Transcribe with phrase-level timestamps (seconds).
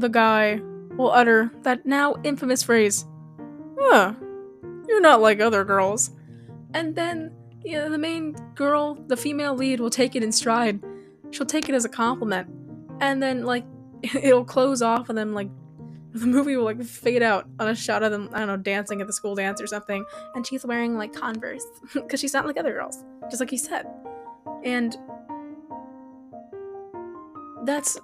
[0.00, 0.60] the guy
[0.96, 3.06] will utter that now infamous phrase,
[3.78, 4.14] Huh,
[4.88, 6.10] you're not like other girls.
[6.74, 7.32] And then
[7.64, 10.80] you know, the main girl, the female lead, will take it in stride.
[11.30, 12.48] She'll take it as a compliment.
[13.00, 13.64] And then, like,
[14.02, 15.48] it'll close off, and then, like,
[16.12, 19.00] the movie will, like, fade out on a shot of them, I don't know, dancing
[19.00, 20.04] at the school dance or something.
[20.34, 21.64] And she's wearing, like, Converse.
[21.92, 23.04] Because she's not like other girls.
[23.30, 23.86] Just like you said.
[24.64, 24.96] And
[27.64, 27.98] that's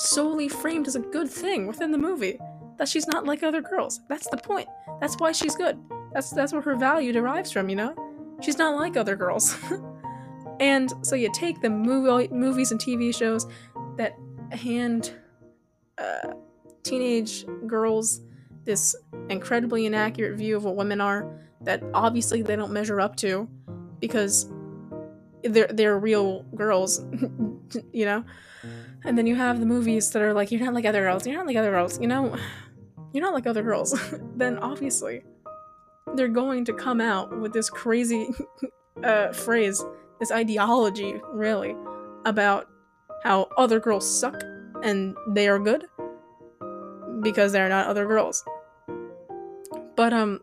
[0.00, 2.38] solely framed as a good thing within the movie.
[2.78, 4.00] That she's not like other girls.
[4.08, 4.66] That's the point.
[5.00, 5.78] That's why she's good.
[6.12, 7.94] That's that's where her value derives from, you know?
[8.40, 9.56] She's not like other girls.
[10.60, 13.46] and so you take the movie, movies and TV shows
[13.96, 14.16] that
[14.52, 15.12] hand
[15.98, 16.32] uh,
[16.82, 18.22] teenage girls
[18.64, 18.94] this
[19.28, 21.30] incredibly inaccurate view of what women are
[21.62, 23.48] that obviously they don't measure up to
[24.00, 24.50] because
[25.44, 27.04] they're they're real girls,
[27.92, 28.24] you know.
[29.04, 31.36] And then you have the movies that are like, you're not like other girls, you're
[31.36, 32.36] not like other girls, you know,
[33.12, 33.98] you're not like other girls.
[34.36, 35.22] then obviously
[36.14, 38.28] they're going to come out with this crazy
[39.04, 39.82] uh, phrase,
[40.18, 41.74] this ideology, really,
[42.24, 42.68] about
[43.22, 44.42] how other girls suck
[44.82, 45.86] and they are good
[47.22, 48.44] because they're not other girls.
[49.96, 50.40] But, um,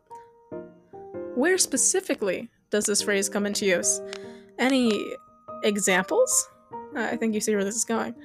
[1.36, 4.02] where specifically does this phrase come into use?
[4.58, 5.14] Any
[5.64, 6.50] examples?
[6.96, 8.16] I think you see where this is going.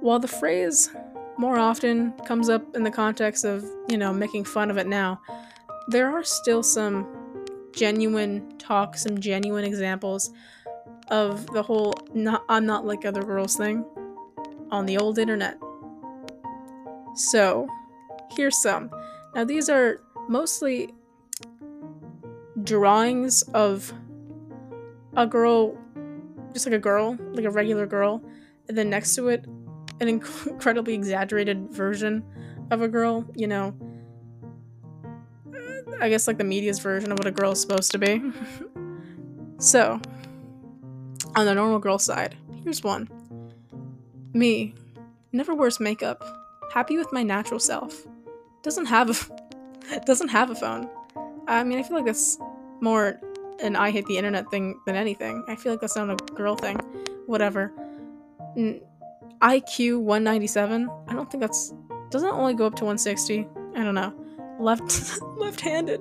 [0.00, 0.90] While the phrase
[1.36, 5.20] more often comes up in the context of, you know, making fun of it now,
[5.88, 7.06] there are still some
[7.72, 10.30] genuine talk, some genuine examples
[11.10, 13.84] of the whole not I'm not like other girls thing
[14.70, 15.58] on the old internet.
[17.14, 17.68] So,
[18.36, 18.90] here's some.
[19.34, 20.94] Now these are mostly
[22.62, 23.92] drawings of
[25.16, 25.76] a girl
[26.52, 28.22] just like a girl, like a regular girl,
[28.68, 29.44] and then next to it
[30.00, 32.24] an incredibly exaggerated version
[32.70, 33.74] of a girl, you know,
[36.00, 38.22] I guess like the media's version of what a girl is supposed to be.
[39.58, 40.00] so,
[41.36, 43.08] on the normal girl side, here's one.
[44.32, 44.74] Me,
[45.32, 46.24] never wears makeup,
[46.72, 48.06] happy with my natural self.
[48.62, 50.88] Doesn't have a doesn't have a phone.
[51.46, 52.38] I mean, I feel like that's
[52.80, 53.20] more
[53.60, 55.44] an I hate the internet thing than anything.
[55.48, 56.76] I feel like that's not a girl thing.
[57.26, 57.72] Whatever.
[58.56, 58.80] N-
[59.40, 60.90] IQ 197.
[61.08, 61.74] I don't think that's
[62.10, 63.46] doesn't only go up to 160.
[63.76, 64.14] I don't know
[64.60, 66.00] left left-handed.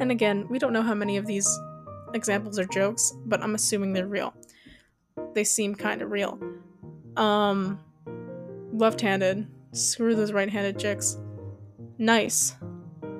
[0.00, 1.48] And again, we don't know how many of these
[2.12, 4.34] examples are jokes, but I'm assuming they're real.
[5.34, 6.38] They seem kind of real.
[7.16, 7.80] Um
[8.72, 9.46] left-handed.
[9.72, 11.16] Screw those right-handed chicks.
[11.98, 12.56] Nice.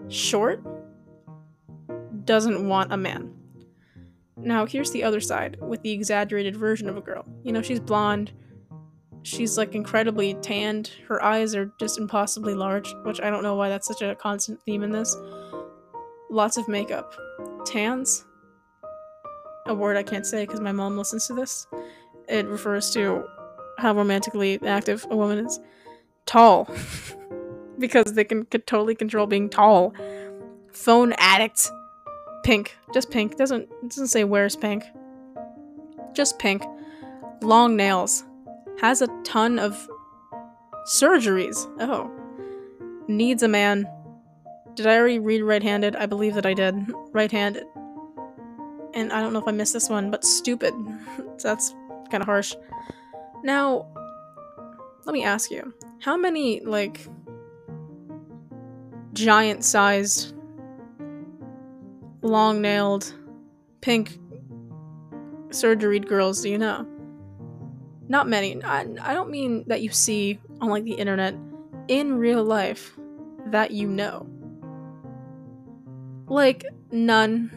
[0.09, 0.62] Short.
[2.25, 3.32] Doesn't want a man.
[4.36, 7.25] Now, here's the other side with the exaggerated version of a girl.
[7.44, 8.32] You know, she's blonde,
[9.25, 10.91] she's like incredibly tanned.
[11.09, 14.62] Her eyes are just impossibly large, which I don't know why that's such a constant
[14.62, 15.17] theme in this.
[16.31, 17.15] Lots of makeup.
[17.67, 18.25] Tans?
[19.67, 21.67] A word I can't say because my mom listens to this.
[22.29, 23.25] It refers to
[23.79, 25.59] how romantically active a woman is.
[26.27, 26.69] Tall.
[27.79, 29.95] because they can, can totally control being tall.
[30.73, 31.71] Phone addict.
[32.45, 32.77] Pink.
[32.93, 33.37] Just pink.
[33.37, 34.84] Doesn't doesn't say where's pink.
[36.13, 36.63] Just pink.
[37.41, 38.25] Long nails
[38.81, 39.89] has a ton of
[40.87, 41.57] surgeries.
[41.81, 42.11] Oh.
[43.09, 43.89] Needs a man.
[44.75, 45.97] Did I already read right handed?
[45.97, 46.75] I believe that I did.
[47.13, 47.65] Right handed.
[48.95, 50.75] And I don't know if I missed this one, but stupid.
[51.43, 51.75] that's
[52.11, 52.55] kind of harsh.
[53.43, 53.87] Now,
[55.05, 57.07] let me ask you how many, like,
[59.13, 60.34] giant sized,
[62.23, 63.13] long nailed,
[63.81, 64.19] pink
[65.51, 66.87] surgeried girls do you know?
[68.09, 68.62] Not many.
[68.62, 71.34] I, I don't mean that you see on like the internet
[71.88, 72.98] in real life
[73.47, 74.28] that you know.
[76.26, 77.50] Like none.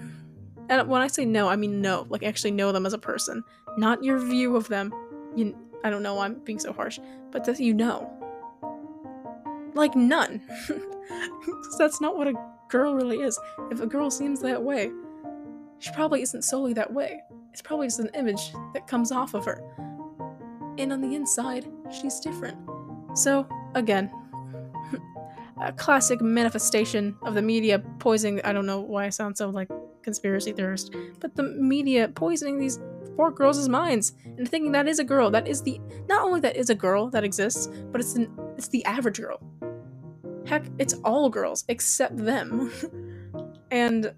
[0.69, 2.05] And when I say no, I mean no.
[2.09, 3.43] Like actually know them as a person,
[3.77, 4.91] not your view of them.
[5.35, 6.99] You, I don't know why I'm being so harsh,
[7.31, 8.11] but that you know.
[9.73, 10.41] Like none.
[11.77, 12.33] that's not what a
[12.69, 13.39] girl really is.
[13.71, 14.91] If a girl seems that way,
[15.79, 17.21] she probably isn't solely that way.
[17.51, 19.61] It's probably just an image that comes off of her
[20.77, 22.57] and on the inside, she's different.
[23.15, 24.11] So, again,
[25.61, 28.41] a classic manifestation of the media poisoning.
[28.43, 29.69] I don't know why I sound so like
[30.03, 32.79] conspiracy theorist, but the media poisoning these
[33.15, 35.29] poor girls' minds and thinking that is a girl.
[35.31, 38.69] That is the not only that is a girl that exists, but it's an it's
[38.69, 39.39] the average girl.
[40.45, 42.71] Heck, it's all girls except them.
[43.71, 44.13] and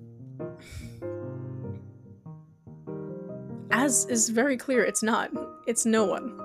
[3.71, 5.31] as is very clear, it's not.
[5.65, 6.38] It's no one.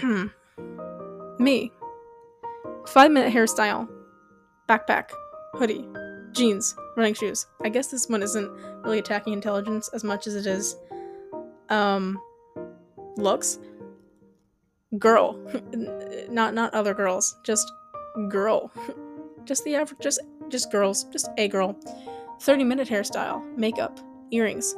[1.38, 1.72] Me.
[2.86, 3.88] Five minute hairstyle.
[4.68, 5.10] Backpack.
[5.54, 5.86] Hoodie.
[6.32, 6.74] Jeans.
[6.96, 7.46] Running shoes.
[7.62, 8.50] I guess this one isn't
[8.84, 10.76] really attacking intelligence as much as it is
[11.68, 12.18] um
[13.16, 13.58] looks.
[14.98, 15.38] Girl.
[16.30, 17.36] not not other girls.
[17.44, 17.70] Just
[18.28, 18.70] girl.
[19.44, 21.04] just the average just just girls.
[21.04, 21.76] Just a girl.
[22.40, 23.56] 30 minute hairstyle.
[23.56, 23.98] Makeup.
[24.30, 24.74] Earrings.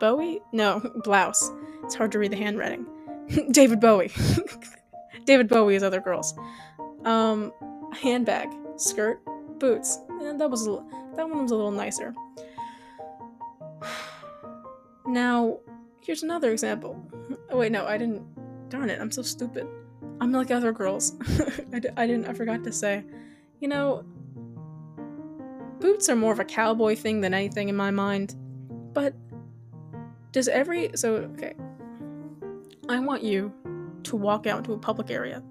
[0.00, 0.40] Bowie?
[0.52, 1.52] No, blouse.
[1.84, 2.86] It's hard to read the handwriting.
[3.50, 4.10] David Bowie.
[5.24, 6.34] David Bowie is other girls.
[7.04, 7.52] Um,
[7.92, 9.20] handbag, skirt,
[9.58, 9.98] boots.
[10.08, 10.82] And that was a,
[11.16, 12.14] that one was a little nicer.
[15.06, 15.58] Now,
[16.02, 17.04] here's another example.
[17.50, 18.22] Oh wait, no, I didn't.
[18.68, 19.66] Darn it, I'm so stupid.
[20.20, 21.16] I'm like other girls.
[21.72, 22.26] I d- I didn't.
[22.26, 23.02] I forgot to say.
[23.58, 24.04] You know,
[25.80, 28.36] boots are more of a cowboy thing than anything in my mind.
[28.92, 29.14] But
[30.30, 31.54] does every so okay?
[32.90, 33.52] I want you
[34.02, 35.44] to walk out into a public area.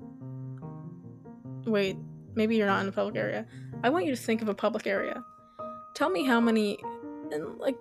[1.66, 1.96] Wait,
[2.36, 3.46] maybe you're not in a public area.
[3.82, 5.24] I want you to think of a public area.
[5.94, 6.78] Tell me how many,
[7.32, 7.78] and like,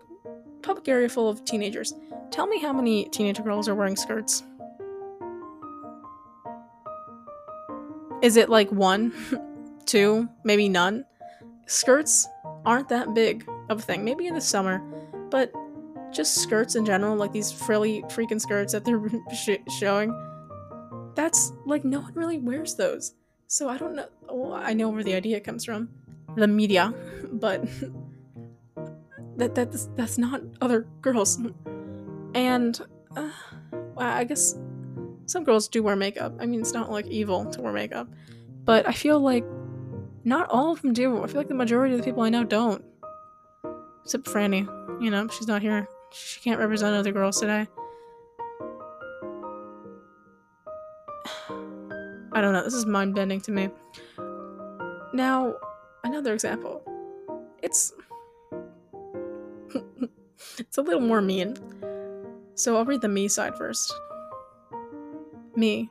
[0.63, 1.93] public area full of teenagers.
[2.31, 4.45] Tell me how many teenage girls are wearing skirts.
[8.23, 9.13] Is it like one,
[9.87, 11.05] two, maybe none?
[11.67, 12.29] Skirts
[12.65, 14.05] aren't that big of a thing.
[14.05, 14.79] Maybe in the summer,
[15.31, 15.53] but
[16.13, 19.01] just skirts in general, like these frilly freaking skirts that they're
[19.35, 20.15] sh- showing.
[21.15, 23.15] That's like no one really wears those.
[23.49, 24.07] So I don't know.
[24.31, 25.89] Well, I know where the idea comes from,
[26.37, 26.95] the media,
[27.33, 27.65] but
[29.37, 31.41] that that's that's not other girls.
[32.35, 32.81] And
[33.17, 33.31] uh,
[33.97, 34.55] I guess
[35.27, 36.35] some girls do wear makeup.
[36.41, 38.09] I mean, it's not like evil to wear makeup,
[38.65, 39.45] but I feel like
[40.25, 41.23] not all of them do.
[41.23, 42.85] I feel like the majority of the people I know don't,
[44.05, 44.67] except Franny.
[45.03, 45.89] You know, she's not here.
[46.13, 47.67] She can't represent other girls today.
[52.33, 53.71] I don't know, this is mind bending to me.
[55.13, 55.55] Now,
[56.05, 56.83] another example.
[57.63, 57.93] It's.
[60.59, 61.57] it's a little more mean.
[62.55, 63.93] So I'll read the me side first.
[65.57, 65.91] Me.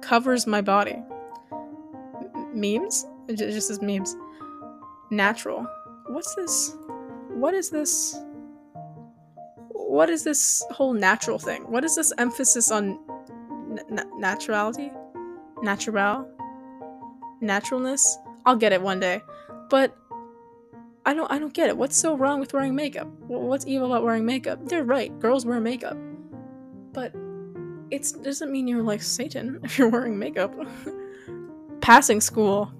[0.00, 1.02] Covers my body.
[1.52, 3.06] M- memes?
[3.28, 4.16] It just says memes.
[5.10, 5.66] Natural.
[6.08, 6.76] What's this?
[7.28, 8.18] What is this?
[9.86, 11.62] What is this whole natural thing?
[11.70, 12.98] What is this emphasis on
[13.70, 14.92] n- naturality?
[15.62, 16.28] Natural?
[17.40, 18.18] Naturalness?
[18.44, 19.22] I'll get it one day.
[19.70, 19.96] But
[21.04, 21.76] I don't I don't get it.
[21.76, 23.06] What's so wrong with wearing makeup?
[23.28, 24.58] What's evil about wearing makeup?
[24.68, 25.16] They're right.
[25.20, 25.96] Girls wear makeup.
[26.92, 27.14] But
[27.90, 30.52] it doesn't mean you're like Satan if you're wearing makeup.
[31.80, 32.72] Passing school.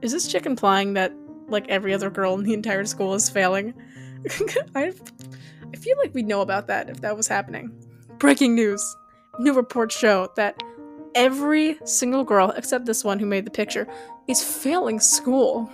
[0.00, 1.12] Is this chick implying that
[1.48, 3.74] like every other girl in the entire school is failing.
[4.74, 4.92] I,
[5.72, 7.70] I feel like we'd know about that if that was happening.
[8.18, 8.96] Breaking news.
[9.38, 10.62] New reports show that
[11.14, 13.86] every single girl, except this one who made the picture,
[14.28, 15.70] is failing school.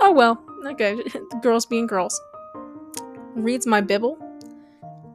[0.00, 0.96] Oh well, okay,
[1.42, 2.20] girls being girls.
[3.34, 4.18] Reads my Bible.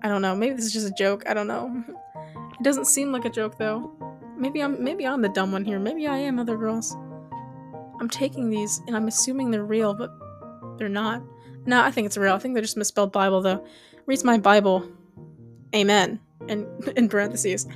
[0.03, 1.83] I don't know, maybe this is just a joke, I don't know.
[2.59, 3.89] It doesn't seem like a joke though.
[4.35, 5.79] Maybe I'm maybe I'm the dumb one here.
[5.79, 6.93] Maybe I am other girls.
[7.99, 10.11] I'm taking these and I'm assuming they're real, but
[10.77, 11.21] they're not.
[11.65, 12.33] No, I think it's real.
[12.33, 13.65] I think they're just misspelled Bible, though.
[14.05, 14.89] Reads my Bible.
[15.75, 16.19] Amen.
[16.47, 16.65] And
[16.95, 17.67] in parentheses.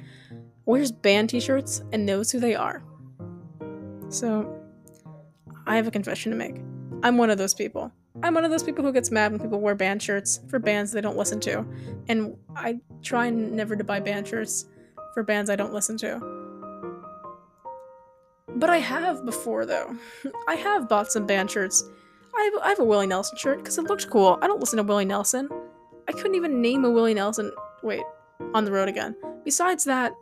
[0.66, 2.84] Wears band t shirts and knows who they are.
[4.10, 4.60] So,
[5.68, 6.56] I have a confession to make.
[7.04, 7.92] I'm one of those people.
[8.22, 10.92] I'm one of those people who gets mad when people wear band shirts for bands
[10.92, 11.66] they don't listen to.
[12.08, 14.66] And I try never to buy band shirts
[15.14, 16.43] for bands I don't listen to.
[18.56, 19.96] But I have before, though.
[20.48, 21.84] I have bought some band shirts.
[22.36, 24.40] I have, I have a Willie Nelson shirt because it looked cool.
[24.42, 25.50] I don't listen to Willie Nelson.
[26.08, 27.52] I couldn't even name a Willie Nelson.
[27.82, 28.04] Wait,
[28.54, 29.16] on the road again.
[29.44, 30.14] Besides that,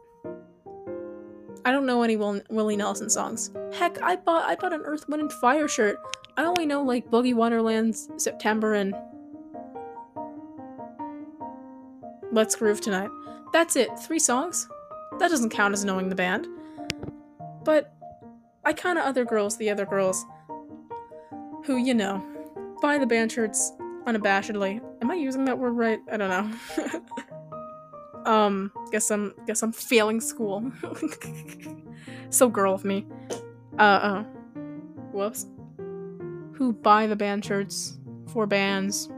[1.63, 3.51] I don't know any Will- Willie Nelson songs.
[3.73, 5.97] Heck, I bought I bought an Earth, Wind, and Fire shirt.
[6.37, 8.95] I only know like Boogie Wonderland's September and
[12.31, 13.09] Let's Groove Tonight.
[13.53, 13.89] That's it.
[13.99, 14.67] Three songs.
[15.19, 16.47] That doesn't count as knowing the band.
[17.63, 17.93] But
[18.63, 20.25] I kind of other girls, the other girls,
[21.65, 22.23] who, you know,
[22.81, 23.71] buy the band shirts
[24.05, 24.81] unabashedly.
[25.01, 25.99] Am I using that word right?
[26.11, 28.25] I don't know.
[28.31, 30.71] um, guess I'm guess I'm failing school.
[32.29, 33.05] so girl of me.
[33.77, 34.23] Uh, uh,
[35.11, 35.47] whoops.
[36.53, 39.09] Who buy the band shirts for bands?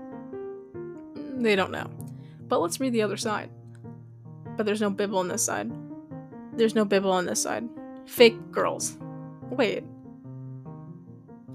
[1.16, 1.90] They don't know.
[2.48, 3.50] But let's read the other side.
[4.56, 5.72] But there's no Bible on this side.
[6.54, 7.68] There's no Bible on this side.
[8.06, 8.98] Fake girls.
[9.54, 9.84] Wait.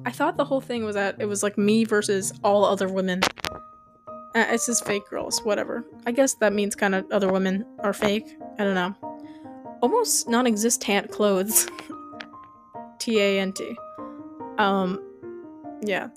[0.07, 3.21] I thought the whole thing was that it was like me versus all other women.
[4.35, 5.85] Uh, it says fake girls, whatever.
[6.07, 8.37] I guess that means kind of other women are fake.
[8.59, 8.95] I don't know.
[9.83, 11.69] Almost non existent clothes.
[12.99, 13.76] T A N T.
[14.59, 15.02] Um,
[15.83, 16.09] yeah.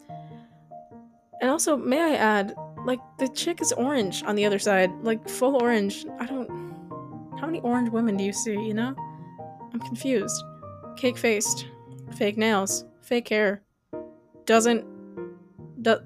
[1.42, 2.54] And also, may I add,
[2.86, 4.92] like, the chick is orange on the other side.
[5.02, 6.06] Like, full orange.
[6.20, 6.50] I don't.
[7.40, 8.96] How many orange women do you see, you know?
[9.74, 10.44] I'm confused.
[11.02, 11.66] Cake faced.
[12.16, 12.86] Fake nails.
[13.02, 13.64] Fake hair.
[14.46, 14.86] Doesn't.
[15.82, 15.98] Do,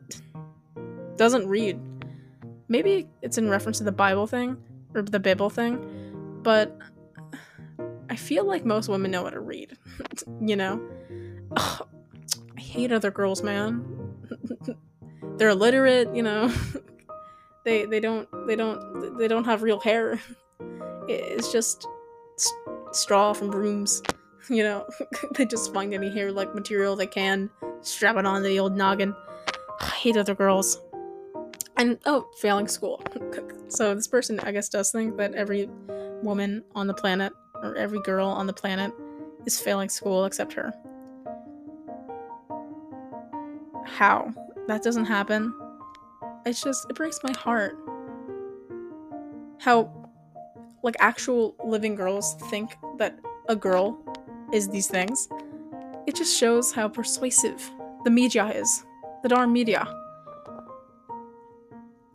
[1.18, 1.78] doesn't read.
[2.70, 4.56] Maybe it's in reference to the Bible thing,
[4.94, 6.78] or the Bible thing, but
[8.10, 9.78] I feel like most women know how to read.
[10.42, 10.82] you know?
[11.58, 11.88] Ugh,
[12.58, 13.84] I hate other girls, man.
[15.38, 16.54] They're illiterate, you know.
[17.66, 20.22] they they don't they don't they don't have real hair.
[21.10, 21.86] It's just
[22.94, 24.02] straw from brooms.
[24.50, 24.88] You know,
[25.32, 27.50] they just find any hair like material they can,
[27.82, 29.16] strap it on the old noggin.
[29.82, 30.80] I hate other girls.
[31.78, 33.02] And oh, failing school.
[33.68, 35.70] so this person, I guess, does think that every
[36.22, 38.94] woman on the planet or every girl on the planet
[39.46, 40.74] is failing school except her.
[43.86, 44.34] How?
[44.68, 45.54] That doesn't happen.
[46.46, 47.78] It's just, it breaks my heart.
[49.60, 50.12] How,
[50.84, 53.98] like, actual living girls think that a girl
[54.52, 55.28] is these things.
[56.08, 57.72] It just shows how persuasive
[58.04, 58.84] the media is.
[59.24, 59.88] The darn media.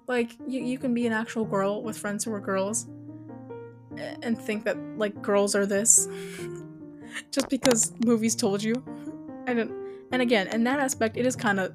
[0.07, 2.87] Like, you, you can be an actual girl with friends who are girls
[4.23, 6.09] and think that, like, girls are this.
[7.31, 8.75] just because movies told you.
[9.47, 9.73] I don't.
[10.13, 11.73] And again, in that aspect, it is kind of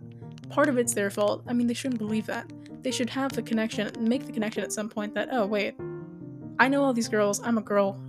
[0.49, 1.43] part of it's their fault.
[1.47, 2.51] I mean, they shouldn't believe that.
[2.81, 5.75] They should have the connection, make the connection at some point that, oh, wait,
[6.59, 8.01] I know all these girls, I'm a girl.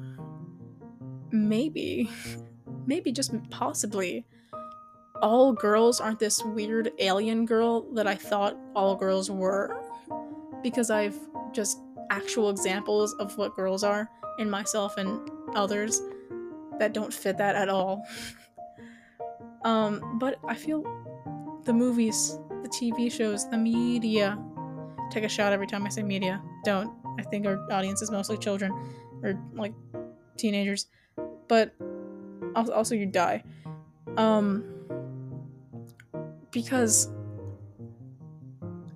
[1.31, 2.11] Maybe,
[2.87, 4.25] maybe just possibly,
[5.23, 9.83] all girls aren't this weird alien girl that I thought all girls were
[10.63, 11.19] because I've
[11.53, 11.79] just
[12.11, 16.01] actual examples of what girls are in myself and others
[16.79, 18.07] that don't fit that at all.
[19.65, 20.83] um, but I feel
[21.65, 24.39] the movies, the TV shows, the media.
[25.11, 26.43] Take a shot every time I say media.
[26.65, 26.93] Don't.
[27.19, 28.73] I think our audience is mostly children
[29.23, 29.73] or like
[30.37, 30.87] teenagers.
[31.49, 31.75] But
[32.55, 33.43] also you die.
[34.17, 34.65] Um
[36.51, 37.11] because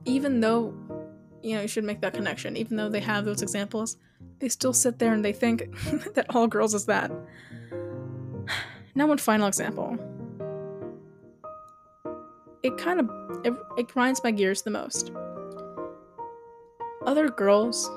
[0.05, 0.75] even though
[1.43, 2.57] you know, you should make that connection.
[2.57, 3.97] Even though they have those examples,
[4.39, 5.69] they still sit there and they think
[6.15, 7.11] that all girls is that.
[8.95, 9.97] Now, one final example.
[12.63, 13.11] It kind of
[13.45, 15.13] it, it grinds my gears the most.
[17.07, 17.91] Other girls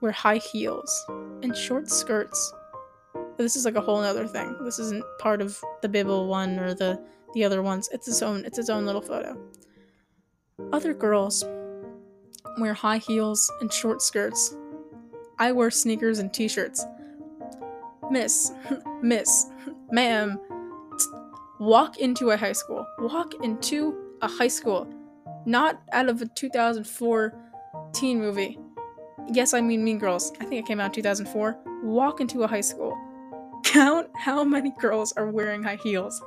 [0.00, 1.04] wear high heels
[1.42, 2.54] and short skirts.
[3.38, 4.56] This is like a whole other thing.
[4.64, 7.00] This isn't part of the Bible one or the
[7.34, 7.88] the other ones.
[7.92, 8.44] It's its own.
[8.44, 9.38] It's its own little photo.
[10.72, 11.44] Other girls
[12.58, 14.56] wear high heels and short skirts.
[15.38, 16.84] I wear sneakers and t shirts.
[18.10, 18.52] Miss,
[19.02, 19.46] miss,
[19.92, 20.40] ma'am,
[21.60, 22.86] walk into a high school.
[22.98, 24.88] Walk into a high school.
[25.44, 27.34] Not out of a 2004
[27.92, 28.58] teen movie.
[29.30, 30.32] Yes, I mean Mean Girls.
[30.40, 31.58] I think it came out in 2004.
[31.84, 32.96] Walk into a high school.
[33.68, 36.22] Count how many girls are wearing high heels.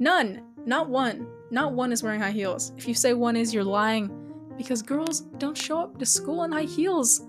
[0.00, 0.42] None.
[0.66, 1.28] Not one.
[1.52, 2.72] Not one is wearing high heels.
[2.76, 4.10] If you say one is, you're lying
[4.56, 7.22] because girls don't show up to school in high heels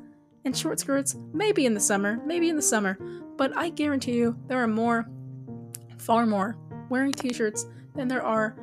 [0.44, 2.98] and short skirts, maybe in the summer, maybe in the summer,
[3.38, 5.08] but I guarantee you there are more,
[6.00, 6.58] far more,
[6.90, 8.56] wearing t shirts than there are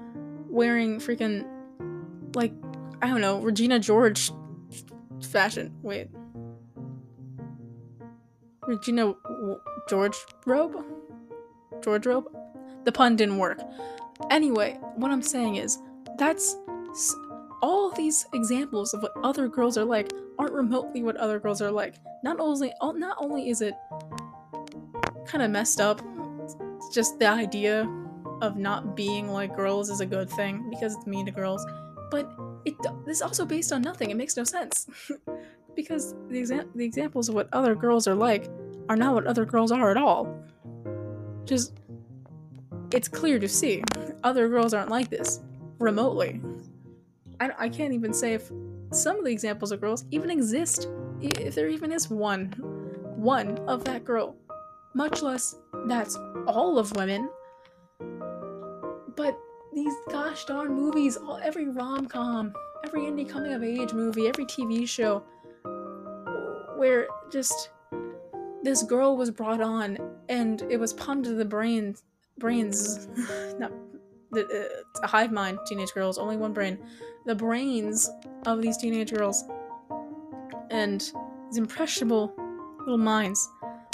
[0.48, 1.46] wearing freaking,
[2.34, 2.52] like,
[3.00, 4.32] I don't know, Regina George
[5.22, 5.72] fashion.
[5.82, 6.08] Wait.
[8.66, 9.14] Regina
[9.88, 10.84] George robe?
[11.82, 12.26] George robe?
[12.84, 13.60] The pun didn't work.
[14.30, 15.78] Anyway, what I'm saying is,
[16.18, 16.56] that's
[17.62, 21.70] all these examples of what other girls are like aren't remotely what other girls are
[21.70, 21.96] like.
[22.22, 23.74] Not only oh, not only is it
[25.26, 26.00] kind of messed up,
[26.92, 27.88] just the idea
[28.42, 31.64] of not being like girls is a good thing because it's mean to girls,
[32.10, 32.30] but
[32.64, 32.74] it
[33.04, 34.10] this is also based on nothing.
[34.10, 34.86] It makes no sense
[35.76, 38.48] because the exa- the examples of what other girls are like
[38.88, 40.42] are not what other girls are at all.
[41.44, 41.72] Just
[42.92, 43.82] it's clear to see
[44.22, 45.40] other girls aren't like this
[45.78, 46.40] remotely.
[47.40, 48.50] I, I can't even say if
[48.92, 50.88] some of the examples of girls even exist.
[51.20, 52.52] If there even is one.
[53.16, 54.36] One of that girl.
[54.94, 56.16] Much less that's
[56.46, 57.28] all of women.
[59.16, 59.38] But
[59.74, 62.52] these gosh darn movies, all, every rom com,
[62.84, 65.22] every indie coming of age movie, every TV show,
[66.76, 67.70] where just
[68.66, 69.96] this girl was brought on
[70.28, 72.02] and it was pumped to the brains,
[72.38, 73.06] brains,
[73.58, 73.72] not
[74.32, 76.76] the, uh, hive mind, teenage girls, only one brain.
[77.26, 78.10] The brains
[78.44, 79.44] of these teenage girls
[80.70, 81.00] and
[81.48, 82.34] these impressionable
[82.80, 83.48] little minds.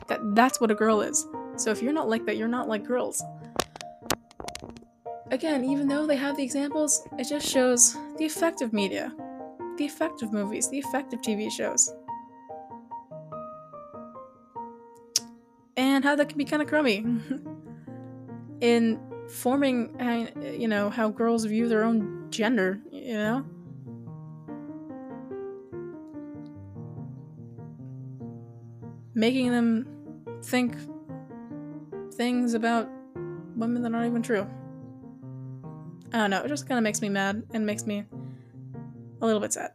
[0.08, 1.26] That that's what a girl is.
[1.56, 3.22] So if you're not like that, you're not like girls.
[5.30, 9.14] Again, even though they have the examples, it just shows the effect of media,
[9.76, 11.94] the effect of movies, the effect of TV shows.
[15.76, 16.98] And how that can be kind of crummy
[18.60, 23.44] in forming, uh, you know, how girls view their own gender, you know?
[29.14, 29.86] Making them
[30.42, 30.74] think
[32.14, 32.88] things about
[33.56, 34.46] women that aren't even true.
[36.12, 38.04] I don't know, it just kind of makes me mad and makes me
[39.20, 39.72] a little bit sad.